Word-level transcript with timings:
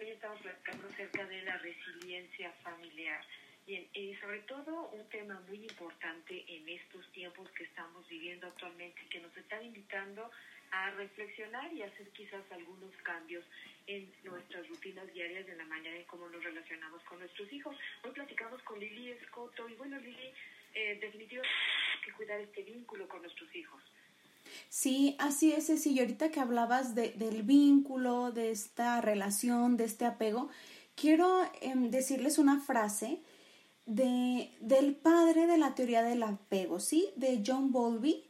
Lili 0.00 0.12
estamos 0.12 0.40
platicando 0.40 0.88
acerca 0.88 1.26
de 1.26 1.42
la 1.42 1.58
resiliencia 1.58 2.50
familiar. 2.62 3.22
Bien, 3.66 3.86
y 3.92 4.14
sobre 4.14 4.40
todo 4.40 4.88
un 4.92 5.06
tema 5.10 5.38
muy 5.46 5.58
importante 5.58 6.42
en 6.48 6.66
estos 6.70 7.06
tiempos 7.12 7.50
que 7.50 7.64
estamos 7.64 8.08
viviendo 8.08 8.46
actualmente, 8.46 9.06
que 9.10 9.20
nos 9.20 9.36
están 9.36 9.62
invitando 9.62 10.30
a 10.70 10.90
reflexionar 10.92 11.70
y 11.74 11.82
hacer 11.82 12.08
quizás 12.12 12.40
algunos 12.50 12.96
cambios 13.02 13.44
en 13.86 14.10
nuestras 14.24 14.66
rutinas 14.68 15.12
diarias 15.12 15.46
de 15.46 15.56
la 15.56 15.66
manera 15.66 15.94
en 15.94 16.04
cómo 16.04 16.30
nos 16.30 16.42
relacionamos 16.42 17.02
con 17.02 17.18
nuestros 17.18 17.52
hijos. 17.52 17.76
Hoy 18.02 18.12
platicamos 18.12 18.62
con 18.62 18.80
Lili 18.80 19.10
Escoto 19.10 19.68
y 19.68 19.74
bueno, 19.74 19.98
Lili, 19.98 20.32
eh, 20.72 20.98
definitivamente 20.98 21.54
hay 21.92 22.00
que 22.00 22.12
cuidar 22.12 22.40
este 22.40 22.62
vínculo 22.62 23.06
con 23.06 23.20
nuestros 23.20 23.54
hijos. 23.54 23.82
Sí, 24.70 25.16
así 25.18 25.52
es, 25.52 25.66
sí. 25.66 25.92
Y 25.92 26.00
ahorita 26.00 26.30
que 26.30 26.40
hablabas 26.40 26.94
de, 26.94 27.10
del 27.10 27.42
vínculo, 27.42 28.30
de 28.30 28.52
esta 28.52 29.00
relación, 29.00 29.76
de 29.76 29.84
este 29.84 30.06
apego, 30.06 30.48
quiero 30.94 31.42
em, 31.60 31.90
decirles 31.90 32.38
una 32.38 32.60
frase 32.60 33.20
de, 33.86 34.50
del 34.60 34.94
padre 34.94 35.46
de 35.48 35.58
la 35.58 35.74
teoría 35.74 36.02
del 36.02 36.22
apego, 36.22 36.78
¿sí? 36.80 37.08
De 37.16 37.42
John 37.44 37.72
Bowlby. 37.72 38.24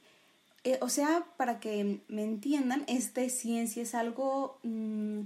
Eh, 0.65 0.79
o 0.83 0.89
sea, 0.89 1.27
para 1.37 1.61
que 1.61 2.01
me 2.09 2.23
entiendan, 2.25 2.85
esta 2.89 3.29
ciencia 3.29 3.83
es 3.83 3.95
algo 3.95 4.59
mm, 4.63 5.23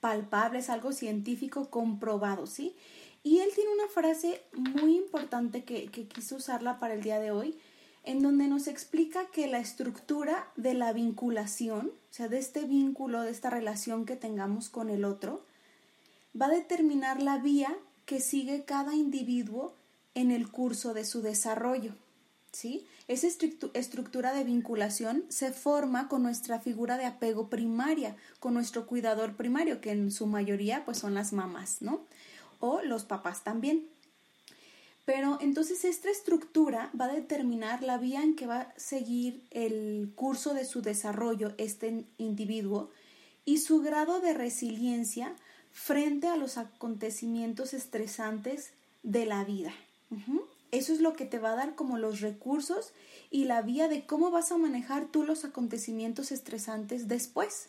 palpable, 0.00 0.60
es 0.60 0.70
algo 0.70 0.92
científico 0.92 1.70
comprobado, 1.70 2.46
¿sí? 2.46 2.76
Y 3.24 3.40
él 3.40 3.50
tiene 3.54 3.70
una 3.72 3.88
frase 3.88 4.42
muy 4.52 4.96
importante 4.96 5.64
que, 5.64 5.86
que 5.86 6.06
quiso 6.06 6.36
usarla 6.36 6.78
para 6.78 6.94
el 6.94 7.02
día 7.02 7.18
de 7.20 7.32
hoy, 7.32 7.58
en 8.04 8.22
donde 8.22 8.48
nos 8.48 8.66
explica 8.66 9.26
que 9.26 9.46
la 9.46 9.58
estructura 9.58 10.48
de 10.56 10.74
la 10.74 10.92
vinculación, 10.92 11.88
o 11.88 12.12
sea, 12.14 12.28
de 12.28 12.38
este 12.38 12.64
vínculo, 12.64 13.22
de 13.22 13.30
esta 13.30 13.50
relación 13.50 14.06
que 14.06 14.16
tengamos 14.16 14.68
con 14.68 14.90
el 14.90 15.04
otro, 15.04 15.44
va 16.40 16.46
a 16.46 16.50
determinar 16.50 17.22
la 17.22 17.38
vía 17.38 17.76
que 18.04 18.20
sigue 18.20 18.64
cada 18.64 18.94
individuo 18.94 19.74
en 20.14 20.30
el 20.30 20.50
curso 20.50 20.94
de 20.94 21.04
su 21.04 21.22
desarrollo. 21.22 21.94
¿sí? 22.52 22.86
Esa 23.08 23.28
estructura 23.74 24.32
de 24.32 24.44
vinculación 24.44 25.24
se 25.28 25.52
forma 25.52 26.08
con 26.08 26.22
nuestra 26.22 26.60
figura 26.60 26.98
de 26.98 27.06
apego 27.06 27.48
primaria, 27.48 28.16
con 28.40 28.54
nuestro 28.54 28.86
cuidador 28.86 29.36
primario, 29.36 29.80
que 29.80 29.90
en 29.90 30.10
su 30.10 30.26
mayoría 30.26 30.84
pues 30.84 30.98
son 30.98 31.14
las 31.14 31.32
mamás, 31.32 31.82
¿no? 31.82 32.02
O 32.60 32.82
los 32.82 33.04
papás 33.04 33.42
también. 33.42 33.86
Pero 35.04 35.38
entonces 35.40 35.84
esta 35.84 36.10
estructura 36.10 36.90
va 36.98 37.06
a 37.06 37.14
determinar 37.14 37.82
la 37.82 37.98
vía 37.98 38.22
en 38.22 38.36
que 38.36 38.46
va 38.46 38.60
a 38.60 38.74
seguir 38.78 39.44
el 39.50 40.12
curso 40.14 40.54
de 40.54 40.64
su 40.64 40.80
desarrollo 40.80 41.54
este 41.58 42.04
individuo 42.18 42.90
y 43.44 43.58
su 43.58 43.80
grado 43.80 44.20
de 44.20 44.32
resiliencia 44.32 45.34
frente 45.72 46.28
a 46.28 46.36
los 46.36 46.56
acontecimientos 46.56 47.74
estresantes 47.74 48.72
de 49.02 49.26
la 49.26 49.44
vida. 49.44 49.72
Eso 50.70 50.92
es 50.92 51.00
lo 51.00 51.14
que 51.14 51.24
te 51.24 51.38
va 51.38 51.52
a 51.52 51.56
dar 51.56 51.74
como 51.74 51.98
los 51.98 52.20
recursos 52.20 52.92
y 53.30 53.44
la 53.44 53.62
vía 53.62 53.88
de 53.88 54.06
cómo 54.06 54.30
vas 54.30 54.52
a 54.52 54.58
manejar 54.58 55.06
tú 55.06 55.24
los 55.24 55.44
acontecimientos 55.44 56.30
estresantes 56.30 57.08
después. 57.08 57.68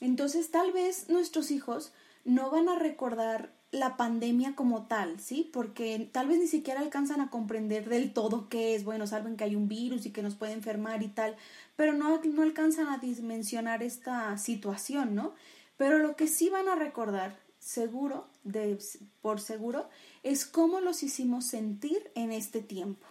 Entonces 0.00 0.50
tal 0.50 0.72
vez 0.72 1.08
nuestros 1.08 1.50
hijos 1.50 1.92
no 2.24 2.50
van 2.50 2.68
a 2.68 2.78
recordar 2.78 3.52
la 3.72 3.96
pandemia 3.96 4.54
como 4.54 4.86
tal, 4.86 5.20
¿sí? 5.20 5.50
Porque 5.52 6.08
tal 6.12 6.28
vez 6.28 6.38
ni 6.38 6.46
siquiera 6.46 6.80
alcanzan 6.80 7.20
a 7.20 7.30
comprender 7.30 7.88
del 7.88 8.12
todo 8.12 8.48
qué 8.48 8.74
es, 8.74 8.84
bueno, 8.84 9.06
saben 9.06 9.36
que 9.36 9.44
hay 9.44 9.56
un 9.56 9.68
virus 9.68 10.06
y 10.06 10.12
que 10.12 10.22
nos 10.22 10.36
puede 10.36 10.52
enfermar 10.52 11.02
y 11.02 11.08
tal, 11.08 11.36
pero 11.74 11.92
no, 11.92 12.20
no 12.22 12.42
alcanzan 12.42 12.88
a 12.88 12.98
dimensionar 12.98 13.82
esta 13.82 14.36
situación, 14.38 15.14
¿no? 15.14 15.34
Pero 15.76 15.98
lo 15.98 16.16
que 16.16 16.26
sí 16.26 16.48
van 16.48 16.68
a 16.68 16.76
recordar, 16.76 17.38
seguro, 17.58 18.28
de, 18.44 18.78
por 19.20 19.40
seguro, 19.40 19.90
es 20.22 20.46
cómo 20.46 20.80
los 20.80 21.02
hicimos 21.02 21.46
sentir 21.46 22.10
en 22.14 22.32
este 22.32 22.62
tiempo. 22.62 23.06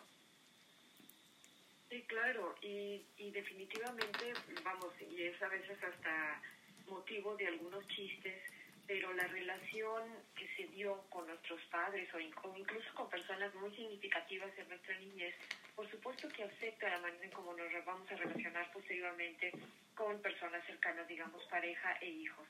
Sí, 1.89 2.01
claro, 2.07 2.55
y, 2.61 3.05
y 3.17 3.31
definitivamente, 3.31 4.33
vamos, 4.63 4.93
y 5.01 5.21
es 5.21 5.41
a 5.41 5.47
veces 5.49 5.77
hasta 5.83 6.41
motivo 6.89 7.35
de 7.35 7.47
algunos 7.47 7.85
chistes 7.87 8.41
pero 8.87 9.13
la 9.13 9.27
relación 9.27 10.03
que 10.35 10.47
se 10.55 10.67
dio 10.67 11.01
con 11.09 11.27
nuestros 11.27 11.61
padres 11.65 12.07
o, 12.13 12.19
incluso 12.19 12.93
con 12.93 13.09
personas 13.09 13.53
muy 13.55 13.75
significativas 13.75 14.51
en 14.57 14.69
nuestra 14.69 14.97
niñez, 14.99 15.35
por 15.75 15.89
supuesto 15.89 16.29
que 16.29 16.43
afecta 16.43 16.89
la 16.89 16.99
manera 16.99 17.25
en 17.25 17.31
cómo 17.31 17.53
nos 17.53 17.67
vamos 17.85 18.09
a 18.11 18.15
relacionar 18.15 18.71
posteriormente 18.71 19.51
con 19.95 20.21
personas 20.21 20.65
cercanas, 20.65 21.07
digamos 21.07 21.43
pareja 21.45 21.97
e 22.01 22.09
hijos. 22.09 22.47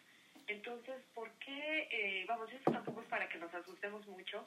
Entonces, 0.48 0.96
¿por 1.14 1.32
qué? 1.40 1.88
Eh, 1.92 2.26
vamos, 2.28 2.52
eso 2.52 2.72
tampoco 2.72 3.02
es 3.02 3.08
para 3.08 3.28
que 3.28 3.40
nos 3.40 3.54
asustemos 3.54 4.06
mucho, 4.08 4.46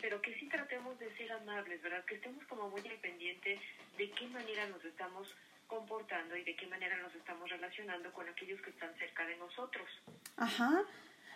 pero 0.00 0.20
que 0.22 0.34
sí 0.38 0.48
tratemos 0.48 0.98
de 0.98 1.14
ser 1.16 1.32
amables, 1.32 1.82
¿verdad? 1.82 2.04
Que 2.04 2.16
estemos 2.16 2.44
como 2.46 2.68
muy 2.68 2.80
al 2.86 2.98
pendiente 2.98 3.58
de 3.96 4.10
qué 4.10 4.26
manera 4.28 4.66
nos 4.68 4.84
estamos 4.84 5.28
comportando 5.66 6.36
y 6.36 6.42
de 6.42 6.56
qué 6.56 6.66
manera 6.66 6.96
nos 6.98 7.14
estamos 7.14 7.48
relacionando 7.48 8.12
con 8.12 8.28
aquellos 8.28 8.60
que 8.60 8.70
están 8.70 8.94
cerca 8.98 9.26
de 9.26 9.36
nosotros. 9.36 9.88
Ajá, 10.36 10.84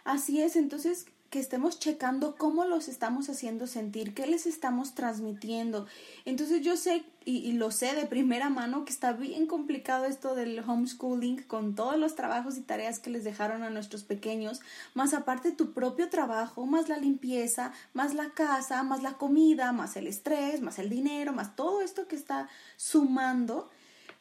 Así 0.04 0.42
es, 0.42 0.56
entonces 0.56 1.06
que 1.34 1.40
estemos 1.40 1.80
checando 1.80 2.36
cómo 2.36 2.64
los 2.64 2.86
estamos 2.86 3.28
haciendo 3.28 3.66
sentir, 3.66 4.14
qué 4.14 4.24
les 4.24 4.46
estamos 4.46 4.94
transmitiendo. 4.94 5.86
Entonces 6.24 6.62
yo 6.62 6.76
sé 6.76 7.04
y, 7.24 7.50
lo 7.54 7.72
sé 7.72 7.94
de 7.94 8.06
primera 8.06 8.50
mano 8.50 8.84
que 8.84 8.92
está 8.92 9.12
bien 9.14 9.48
complicado 9.48 10.04
esto 10.04 10.36
del 10.36 10.60
homeschooling 10.60 11.42
con 11.42 11.74
todos 11.74 11.98
los 11.98 12.14
trabajos 12.14 12.56
y 12.56 12.60
tareas 12.60 13.00
que 13.00 13.10
les 13.10 13.24
dejaron 13.24 13.64
a 13.64 13.70
nuestros 13.70 14.04
pequeños, 14.04 14.60
más 14.94 15.12
aparte 15.12 15.50
tu 15.50 15.72
propio 15.72 16.08
trabajo, 16.08 16.66
más 16.66 16.88
la 16.88 16.98
limpieza, 16.98 17.72
más 17.94 18.14
la 18.14 18.30
casa, 18.30 18.84
más 18.84 19.02
la 19.02 19.14
comida, 19.14 19.72
más 19.72 19.96
el 19.96 20.06
estrés, 20.06 20.60
más 20.60 20.78
el 20.78 20.88
dinero, 20.88 21.32
más 21.32 21.56
todo 21.56 21.80
esto 21.80 22.06
que 22.06 22.14
está 22.14 22.48
sumando 22.76 23.70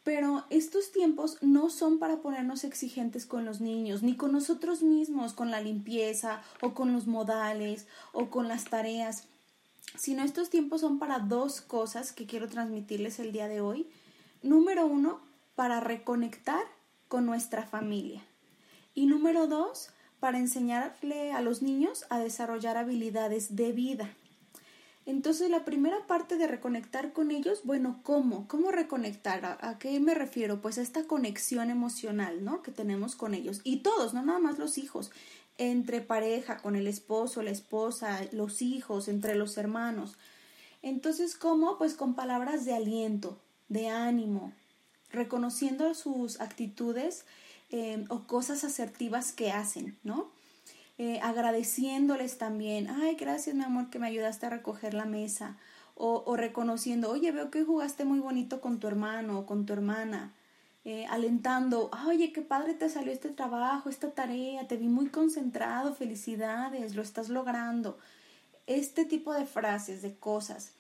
pero 0.03 0.43
estos 0.49 0.91
tiempos 0.91 1.37
no 1.41 1.69
son 1.69 1.97
para 1.97 2.17
ponernos 2.17 2.63
exigentes 2.63 3.25
con 3.25 3.45
los 3.45 3.61
niños, 3.61 4.03
ni 4.03 4.15
con 4.15 4.33
nosotros 4.33 4.83
mismos, 4.83 5.33
con 5.33 5.49
la 5.49 5.61
limpieza 5.61 6.41
o 6.61 6.73
con 6.73 6.91
los 6.91 7.07
modales 7.07 7.87
o 8.11 8.29
con 8.29 8.47
las 8.47 8.65
tareas, 8.65 9.23
sino 9.97 10.23
estos 10.23 10.49
tiempos 10.49 10.81
son 10.81 10.99
para 10.99 11.19
dos 11.19 11.61
cosas 11.61 12.11
que 12.11 12.25
quiero 12.25 12.49
transmitirles 12.49 13.19
el 13.19 13.31
día 13.31 13.47
de 13.47 13.61
hoy. 13.61 13.87
Número 14.41 14.85
uno, 14.85 15.21
para 15.55 15.79
reconectar 15.79 16.63
con 17.07 17.25
nuestra 17.25 17.63
familia. 17.63 18.21
Y 18.95 19.05
número 19.05 19.47
dos, 19.47 19.89
para 20.19 20.37
enseñarle 20.37 21.31
a 21.31 21.41
los 21.41 21.61
niños 21.61 22.05
a 22.09 22.19
desarrollar 22.19 22.75
habilidades 22.77 23.55
de 23.55 23.71
vida. 23.71 24.09
Entonces, 25.05 25.49
la 25.49 25.65
primera 25.65 26.07
parte 26.07 26.37
de 26.37 26.47
reconectar 26.47 27.11
con 27.11 27.31
ellos, 27.31 27.61
bueno, 27.65 27.99
¿cómo? 28.03 28.47
¿Cómo 28.47 28.71
reconectar? 28.71 29.57
¿A, 29.59 29.77
qué 29.77 29.99
me 29.99 30.13
refiero? 30.13 30.61
Pues 30.61 30.77
a 30.77 30.81
esta 30.81 31.03
conexión 31.03 31.69
emocional, 31.69 32.43
¿no? 32.45 32.61
Que 32.61 32.71
tenemos 32.71 33.15
con 33.15 33.33
ellos. 33.33 33.59
Y 33.65 33.77
todos, 33.77 34.13
no 34.13 34.23
nada 34.23 34.39
más 34.39 34.59
los 34.59 34.77
hijos, 34.77 35.11
entre 35.57 35.99
pareja, 35.99 36.57
con 36.57 36.77
el 36.77 36.87
esposo, 36.87 37.43
la 37.43 37.51
esposa, 37.51 38.21
los 38.31 38.61
hijos, 38.61 39.09
entre 39.09 39.35
los 39.35 39.57
hermanos. 39.57 40.15
Entonces, 40.81 41.35
¿cómo? 41.35 41.77
Pues 41.77 41.95
con 41.95 42.15
palabras 42.15 42.63
de 42.63 42.73
aliento, 42.73 43.37
de 43.67 43.89
ánimo, 43.89 44.53
reconociendo 45.11 45.95
sus 45.95 46.39
actitudes 46.39 47.25
eh, 47.71 48.05
o 48.07 48.25
cosas 48.25 48.63
asertivas 48.63 49.33
que 49.33 49.51
hacen, 49.51 49.97
¿no? 50.03 50.31
Eh, 50.97 51.19
agradeciéndoles 51.23 52.37
también, 52.37 52.87
ay, 52.87 53.15
gracias 53.15 53.55
mi 53.55 53.63
amor 53.63 53.89
que 53.89 53.97
me 53.97 54.07
ayudaste 54.07 54.45
a 54.45 54.51
recoger 54.51 54.93
la 54.93 55.05
mesa, 55.05 55.57
o, 55.95 56.35
reconociendo, 56.35 57.11
oye, 57.11 57.31
veo 57.31 57.51
que 57.51 57.63
jugaste 57.63 58.03
muy 58.05 58.19
bonito 58.19 58.61
con 58.61 58.79
tu 58.79 58.87
hermano 58.87 59.39
o 59.39 59.45
con 59.45 59.65
tu 59.65 59.73
hermana, 59.73 60.33
eh, 60.85 61.05
alentando, 61.09 61.89
oye, 62.07 62.33
qué 62.33 62.41
padre 62.41 62.73
te 62.73 62.89
salió 62.89 63.11
este 63.11 63.29
trabajo, 63.29 63.89
esta 63.89 64.11
tarea, 64.11 64.67
te 64.67 64.77
vi 64.77 64.87
muy 64.87 65.07
concentrado, 65.07 65.93
felicidades, 65.93 66.95
lo 66.95 67.01
estás 67.01 67.29
logrando. 67.29 67.97
Este 68.67 69.05
tipo 69.05 69.33
de 69.33 69.45
frases, 69.45 70.01
de 70.01 70.15
cosas. 70.15 70.71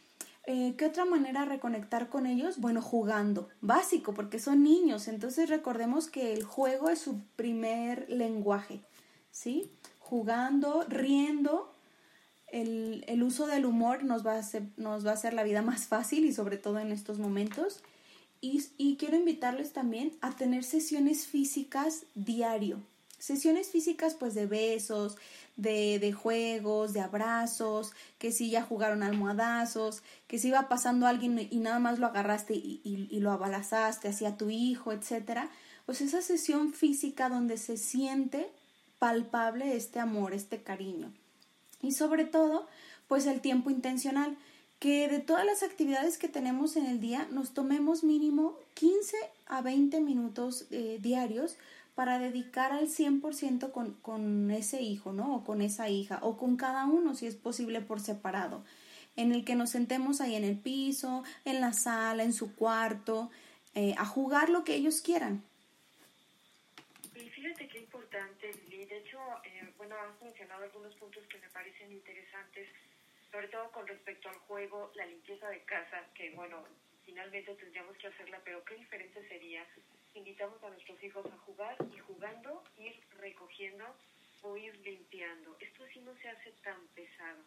Eh, 0.45 0.75
¿Qué 0.77 0.85
otra 0.85 1.05
manera 1.05 1.45
reconectar 1.45 2.09
con 2.09 2.25
ellos? 2.25 2.59
Bueno, 2.59 2.81
jugando, 2.81 3.49
básico, 3.61 4.13
porque 4.13 4.39
son 4.39 4.63
niños, 4.63 5.07
entonces 5.07 5.49
recordemos 5.49 6.09
que 6.09 6.33
el 6.33 6.43
juego 6.43 6.89
es 6.89 6.99
su 6.99 7.21
primer 7.37 8.09
lenguaje, 8.09 8.81
¿sí? 9.31 9.71
Jugando, 10.13 10.85
riendo. 10.89 11.73
El, 12.45 13.03
el, 13.07 13.23
uso 13.23 13.47
del 13.47 13.65
humor 13.65 14.03
nos 14.03 14.23
va, 14.23 14.33
a 14.33 14.37
hacer, 14.37 14.61
nos 14.77 15.03
va 15.03 15.09
a 15.09 15.13
hacer 15.15 15.33
la 15.33 15.41
vida 15.41 15.63
más 15.63 15.87
fácil 15.87 16.25
y 16.25 16.33
sobre 16.33 16.57
todo 16.57 16.77
en 16.77 16.91
estos 16.91 17.17
momentos. 17.17 17.81
Y, 18.39 18.63
y 18.77 18.97
quiero 18.97 19.17
invitarles 19.17 19.73
también 19.73 20.11
a 20.21 20.35
tener 20.35 20.63
sesiones 20.65 21.25
físicas 21.25 22.05
diario. 22.13 22.79
Sesiones 23.17 23.71
físicas 23.71 24.13
pues 24.13 24.35
de 24.35 24.45
besos, 24.45 25.17
de, 25.55 25.97
de, 25.97 26.13
juegos, 26.13 26.93
de 26.93 26.99
abrazos, 26.99 27.93
que 28.19 28.31
si 28.31 28.51
ya 28.51 28.61
jugaron 28.61 29.01
almohadazos, 29.01 30.03
que 30.27 30.37
si 30.37 30.49
iba 30.49 30.69
pasando 30.69 31.07
alguien 31.07 31.47
y 31.49 31.57
nada 31.57 31.79
más 31.79 31.97
lo 31.97 32.05
agarraste 32.05 32.53
y, 32.53 32.81
y, 32.83 33.07
y 33.09 33.19
lo 33.19 33.31
abalazaste 33.31 34.09
hacia 34.09 34.37
tu 34.37 34.51
hijo, 34.51 34.91
etc. 34.91 35.49
Pues 35.87 36.01
esa 36.01 36.21
sesión 36.21 36.71
física 36.71 37.29
donde 37.29 37.57
se 37.57 37.77
siente 37.77 38.51
palpable 39.03 39.75
este 39.75 39.99
amor, 39.99 40.33
este 40.33 40.63
cariño. 40.63 41.11
Y 41.81 41.91
sobre 41.91 42.23
todo, 42.23 42.67
pues 43.09 43.25
el 43.25 43.41
tiempo 43.41 43.69
intencional, 43.69 44.37
que 44.79 45.09
de 45.09 45.19
todas 45.19 45.45
las 45.45 45.61
actividades 45.61 46.17
que 46.17 46.29
tenemos 46.29 46.77
en 46.77 46.85
el 46.85 47.01
día 47.01 47.27
nos 47.29 47.53
tomemos 47.53 48.05
mínimo 48.05 48.55
15 48.75 49.17
a 49.47 49.61
20 49.61 49.99
minutos 49.99 50.67
eh, 50.71 50.99
diarios 51.01 51.57
para 51.95 52.17
dedicar 52.17 52.71
al 52.71 52.87
100% 52.87 53.73
con, 53.73 53.91
con 53.95 54.49
ese 54.51 54.81
hijo, 54.81 55.11
¿no? 55.11 55.35
O 55.35 55.43
con 55.43 55.61
esa 55.61 55.89
hija, 55.89 56.19
o 56.21 56.37
con 56.37 56.55
cada 56.55 56.85
uno, 56.85 57.13
si 57.13 57.27
es 57.27 57.35
posible, 57.35 57.81
por 57.81 57.99
separado, 57.99 58.63
en 59.17 59.33
el 59.33 59.43
que 59.43 59.55
nos 59.55 59.71
sentemos 59.71 60.21
ahí 60.21 60.35
en 60.35 60.45
el 60.45 60.57
piso, 60.57 61.25
en 61.43 61.59
la 61.59 61.73
sala, 61.73 62.23
en 62.23 62.31
su 62.31 62.55
cuarto, 62.55 63.31
eh, 63.75 63.95
a 63.97 64.05
jugar 64.05 64.47
lo 64.47 64.63
que 64.63 64.75
ellos 64.75 65.01
quieran. 65.01 65.43
Y 67.93 67.95
importante, 67.95 68.51
Lili. 68.69 68.85
De 68.85 68.97
hecho, 68.97 69.19
eh, 69.43 69.71
bueno, 69.77 69.95
has 69.95 70.19
mencionado 70.19 70.63
algunos 70.63 70.95
puntos 70.95 71.27
que 71.27 71.37
me 71.37 71.49
parecen 71.49 71.91
interesantes, 71.91 72.67
sobre 73.31 73.47
todo 73.49 73.71
con 73.71 73.85
respecto 73.85 74.29
al 74.29 74.35
juego, 74.47 74.91
la 74.95 75.05
limpieza 75.05 75.47
de 75.49 75.61
casa, 75.61 76.03
que 76.15 76.31
bueno, 76.31 76.65
finalmente 77.05 77.53
tendríamos 77.53 77.95
que 77.97 78.07
hacerla, 78.07 78.41
pero 78.43 78.63
qué 78.65 78.75
diferente 78.75 79.27
sería 79.27 79.63
invitamos 80.15 80.63
a 80.63 80.69
nuestros 80.69 81.03
hijos 81.03 81.25
a 81.25 81.37
jugar 81.45 81.75
y 81.95 81.99
jugando 81.99 82.63
ir 82.77 82.99
recogiendo 83.19 83.85
o 84.41 84.57
ir 84.57 84.75
limpiando. 84.77 85.55
Esto 85.59 85.85
sí 85.93 85.99
no 85.99 86.15
se 86.17 86.29
hace 86.29 86.51
tan 86.63 86.87
pesado. 86.95 87.43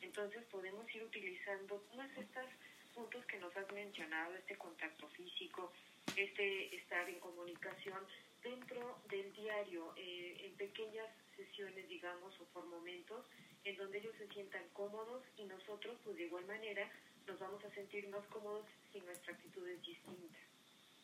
Entonces 0.00 0.42
podemos 0.50 0.84
ir 0.94 1.02
utilizando 1.02 1.76
todos 1.92 2.06
estos 2.16 2.46
puntos 2.94 3.24
que 3.26 3.38
nos 3.38 3.54
has 3.54 3.70
mencionado, 3.72 4.34
este 4.34 4.56
contacto 4.56 5.08
físico, 5.08 5.72
este 6.16 6.74
estar 6.74 7.08
en 7.08 7.20
comunicación 7.20 8.00
dentro 8.42 8.98
del 9.08 9.32
diario, 9.32 9.92
eh, 9.96 10.46
en 10.46 10.54
pequeñas 10.56 11.06
sesiones, 11.36 11.88
digamos, 11.88 12.38
o 12.40 12.44
por 12.52 12.66
momentos, 12.66 13.24
en 13.64 13.76
donde 13.76 13.98
ellos 13.98 14.14
se 14.18 14.28
sientan 14.28 14.62
cómodos 14.72 15.22
y 15.36 15.44
nosotros, 15.44 15.96
pues 16.04 16.16
de 16.16 16.24
igual 16.24 16.46
manera, 16.46 16.90
nos 17.26 17.38
vamos 17.38 17.62
a 17.64 17.74
sentir 17.74 18.08
más 18.08 18.24
cómodos 18.26 18.64
si 18.92 19.00
nuestra 19.00 19.34
actitud 19.34 19.66
es 19.68 19.80
distinta. 19.82 20.38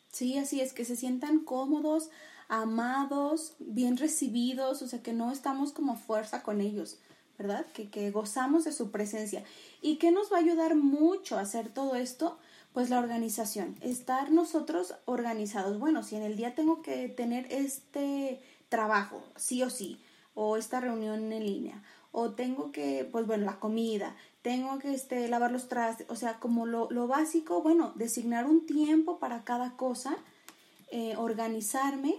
Sí, 0.09 0.37
así 0.37 0.61
es, 0.61 0.73
que 0.73 0.85
se 0.85 0.95
sientan 0.95 1.43
cómodos, 1.43 2.09
amados, 2.47 3.55
bien 3.59 3.97
recibidos, 3.97 4.81
o 4.81 4.87
sea, 4.87 5.03
que 5.03 5.13
no 5.13 5.31
estamos 5.31 5.71
como 5.71 5.95
fuerza 5.95 6.43
con 6.43 6.61
ellos, 6.61 6.99
¿verdad? 7.37 7.65
Que, 7.73 7.89
que 7.89 8.09
gozamos 8.09 8.63
de 8.63 8.71
su 8.71 8.89
presencia. 8.89 9.43
¿Y 9.81 9.97
qué 9.97 10.11
nos 10.11 10.31
va 10.31 10.37
a 10.37 10.41
ayudar 10.41 10.75
mucho 10.75 11.37
a 11.37 11.41
hacer 11.41 11.69
todo 11.69 11.95
esto? 11.95 12.39
Pues 12.73 12.89
la 12.89 12.99
organización, 12.99 13.75
estar 13.81 14.31
nosotros 14.31 14.93
organizados. 15.05 15.79
Bueno, 15.79 16.03
si 16.03 16.15
en 16.15 16.23
el 16.23 16.35
día 16.35 16.53
tengo 16.53 16.81
que 16.81 17.09
tener 17.09 17.51
este 17.51 18.39
trabajo, 18.69 19.23
sí 19.35 19.63
o 19.63 19.69
sí, 19.69 19.99
o 20.35 20.57
esta 20.57 20.79
reunión 20.79 21.31
en 21.31 21.45
línea, 21.45 21.81
o 22.11 22.31
tengo 22.31 22.71
que, 22.71 23.07
pues 23.11 23.25
bueno, 23.25 23.45
la 23.45 23.59
comida, 23.59 24.15
tengo 24.41 24.79
que 24.79 24.93
este, 24.93 25.27
lavar 25.27 25.51
los 25.51 25.67
trastes, 25.67 26.07
o 26.09 26.15
sea, 26.15 26.39
como 26.39 26.65
lo, 26.65 26.89
lo 26.91 27.07
básico, 27.07 27.61
bueno, 27.61 27.93
designar 27.95 28.45
un 28.45 28.65
tiempo 28.65 29.19
para 29.19 29.43
cada 29.43 29.75
cosa, 29.75 30.15
eh, 30.91 31.15
organizarme 31.17 32.15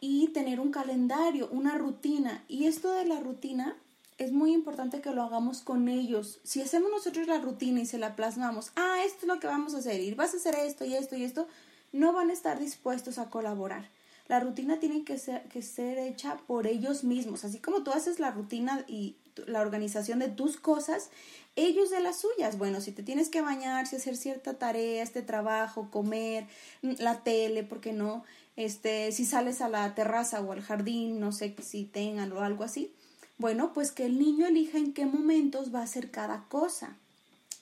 y 0.00 0.28
tener 0.28 0.60
un 0.60 0.70
calendario, 0.70 1.48
una 1.50 1.78
rutina. 1.78 2.44
Y 2.48 2.66
esto 2.66 2.92
de 2.92 3.06
la 3.06 3.20
rutina 3.20 3.76
es 4.18 4.32
muy 4.32 4.52
importante 4.52 5.00
que 5.00 5.10
lo 5.10 5.22
hagamos 5.22 5.60
con 5.60 5.88
ellos. 5.88 6.40
Si 6.42 6.62
hacemos 6.62 6.90
nosotros 6.90 7.26
la 7.26 7.38
rutina 7.38 7.80
y 7.80 7.86
se 7.86 7.98
la 7.98 8.16
plasmamos, 8.16 8.72
ah, 8.76 8.98
esto 9.04 9.20
es 9.22 9.28
lo 9.28 9.40
que 9.40 9.46
vamos 9.46 9.74
a 9.74 9.78
hacer, 9.78 10.00
y 10.00 10.14
vas 10.14 10.34
a 10.34 10.38
hacer 10.38 10.54
esto 10.56 10.84
y 10.84 10.94
esto 10.94 11.16
y 11.16 11.24
esto, 11.24 11.46
no 11.92 12.12
van 12.12 12.30
a 12.30 12.32
estar 12.32 12.58
dispuestos 12.58 13.18
a 13.18 13.28
colaborar. 13.28 13.88
La 14.28 14.40
rutina 14.40 14.80
tiene 14.80 15.04
que 15.04 15.18
ser, 15.18 15.42
que 15.48 15.62
ser 15.62 15.98
hecha 15.98 16.36
por 16.46 16.66
ellos 16.66 17.04
mismos. 17.04 17.44
Así 17.44 17.60
como 17.60 17.84
tú 17.84 17.92
haces 17.92 18.18
la 18.18 18.32
rutina 18.32 18.84
y 18.88 19.16
la 19.46 19.60
organización 19.60 20.18
de 20.18 20.28
tus 20.28 20.56
cosas, 20.56 21.10
ellos 21.54 21.90
de 21.90 22.00
las 22.00 22.20
suyas. 22.20 22.58
Bueno, 22.58 22.80
si 22.80 22.90
te 22.90 23.02
tienes 23.02 23.28
que 23.28 23.40
bañar, 23.40 23.86
si 23.86 23.96
hacer 23.96 24.16
cierta 24.16 24.54
tarea, 24.54 25.02
este 25.02 25.22
trabajo, 25.22 25.90
comer, 25.90 26.46
mm, 26.82 26.94
la 26.98 27.22
tele, 27.22 27.62
¿por 27.62 27.80
qué 27.80 27.92
no? 27.92 28.24
Este, 28.56 29.12
si 29.12 29.24
sales 29.26 29.60
a 29.60 29.68
la 29.68 29.94
terraza 29.94 30.40
o 30.40 30.52
al 30.52 30.62
jardín, 30.62 31.20
no 31.20 31.30
sé 31.30 31.54
si 31.62 31.84
tengan 31.84 32.32
o 32.32 32.40
algo 32.40 32.64
así. 32.64 32.92
Bueno, 33.38 33.72
pues 33.72 33.92
que 33.92 34.06
el 34.06 34.18
niño 34.18 34.46
elija 34.46 34.78
en 34.78 34.92
qué 34.94 35.06
momentos 35.06 35.74
va 35.74 35.80
a 35.80 35.84
hacer 35.84 36.10
cada 36.10 36.44
cosa. 36.48 36.96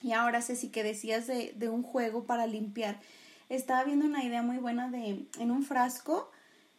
Y 0.01 0.13
ahora, 0.13 0.41
Ceci, 0.41 0.69
que 0.69 0.83
decías 0.83 1.27
de, 1.27 1.53
de 1.55 1.69
un 1.69 1.83
juego 1.83 2.25
para 2.25 2.47
limpiar. 2.47 2.99
Estaba 3.49 3.83
viendo 3.83 4.05
una 4.05 4.23
idea 4.23 4.41
muy 4.41 4.57
buena 4.57 4.89
de 4.89 5.25
en 5.39 5.51
un 5.51 5.63
frasco 5.63 6.31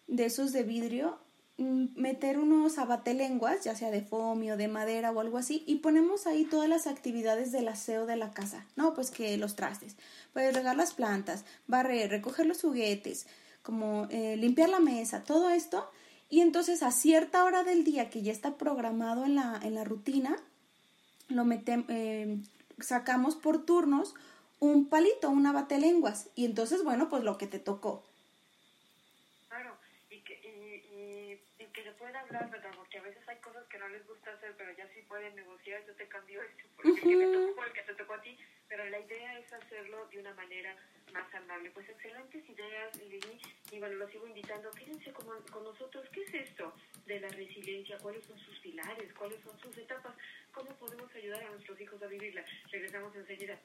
de 0.07 0.27
esos 0.27 0.53
de 0.53 0.63
vidrio 0.63 1.19
mm, 1.59 1.87
meter 1.97 2.39
unos 2.39 2.79
abatelenguas, 2.79 3.65
ya 3.65 3.75
sea 3.75 3.91
de 3.91 4.03
fomio, 4.03 4.57
de 4.57 4.69
madera 4.69 5.11
o 5.11 5.21
algo 5.21 5.39
así, 5.39 5.65
y 5.67 5.77
ponemos 5.77 6.27
ahí 6.27 6.45
todas 6.45 6.69
las 6.69 6.87
actividades 6.87 7.53
del 7.53 7.69
aseo 7.69 8.07
de 8.07 8.17
la 8.17 8.31
casa. 8.31 8.67
No, 8.77 8.95
pues 8.95 9.11
que 9.11 9.37
los 9.37 9.57
trastes, 9.57 9.97
puedes 10.33 10.55
regar 10.55 10.77
las 10.77 10.95
plantas, 10.95 11.45
barrer, 11.67 12.11
recoger 12.11 12.47
los 12.47 12.61
juguetes, 12.61 13.27
como 13.63 14.07
eh, 14.11 14.37
limpiar 14.37 14.69
la 14.69 14.81
mesa, 14.81 15.25
todo 15.25 15.51
esto. 15.51 15.89
Y 16.29 16.41
entonces 16.41 16.83
a 16.83 16.91
cierta 16.91 17.45
hora 17.45 17.63
del 17.63 17.85
día 17.85 18.11
que 18.11 18.23
ya 18.23 18.33
está 18.33 18.57
programado 18.57 19.25
en 19.25 19.37
la, 19.37 19.61
en 19.63 19.75
la 19.75 19.85
rutina, 19.85 20.37
lo 21.29 21.45
metemos, 21.45 21.87
eh, 21.89 22.39
sacamos 22.81 23.37
por 23.37 23.65
turnos 23.65 24.15
un 24.59 24.87
palito, 24.87 25.31
un 25.31 25.47
abatelenguas. 25.47 26.29
Y 26.35 26.45
entonces, 26.45 26.83
bueno, 26.83 27.09
pues 27.09 27.23
lo 27.23 27.39
que 27.39 27.47
te 27.47 27.59
tocó 27.59 28.03
hablar, 32.27 32.51
¿verdad? 32.51 32.71
Porque 32.77 32.99
a 32.99 33.03
veces 33.03 33.23
hay 33.29 33.37
cosas 33.39 33.67
que 33.69 33.79
no 33.79 33.89
les 33.89 34.07
gusta 34.07 34.33
hacer, 34.33 34.55
pero 34.57 34.73
ya 34.73 34.87
sí 34.95 35.03
pueden 35.09 35.35
negociar, 35.35 35.85
yo 35.87 35.95
te 35.95 36.07
cambio 36.09 36.43
esto, 36.43 36.65
porque 36.77 37.01
que 37.01 37.17
me 37.17 37.27
tocó, 37.27 37.65
el 37.65 37.73
que 37.73 37.83
te 37.83 37.95
tocó 37.95 38.15
a 38.15 38.23
ti, 38.23 38.39
pero 38.69 38.85
la 38.87 38.99
idea 38.99 39.39
es 39.39 39.53
hacerlo 39.53 40.07
de 40.09 40.21
una 40.21 40.35
manera 40.35 40.77
más 41.13 41.33
amable. 41.35 41.71
Pues 41.71 41.89
excelentes 41.89 42.49
ideas, 42.49 42.97
Lili, 42.97 43.41
y 43.71 43.79
bueno, 43.79 43.97
los 43.97 44.11
sigo 44.11 44.27
invitando, 44.27 44.71
quédense 44.73 45.13
con, 45.13 45.27
con 45.51 45.65
nosotros, 45.65 46.09
¿qué 46.13 46.23
es 46.23 46.35
esto 46.35 46.73
de 47.07 47.21
la 47.21 47.29
resiliencia? 47.29 47.99
¿Cuáles 47.99 48.25
son 48.27 48.39
sus 48.39 48.59
pilares? 48.61 49.13
¿Cuáles 49.15 49.41
son 49.43 49.59
sus 49.61 49.77
etapas? 49.79 50.15
¿Cómo 50.53 50.71
podemos 50.77 51.15
ayudar 51.15 51.43
a 51.43 51.51
nuestros 51.51 51.81
hijos 51.81 52.03
a 52.03 52.07
vivirla? 52.07 52.45
Regresamos 52.71 53.15
enseguida. 53.15 53.59